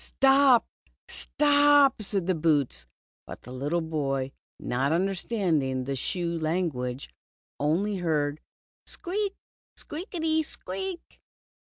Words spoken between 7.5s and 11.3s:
only heard" squeak, squeak i ty squeak."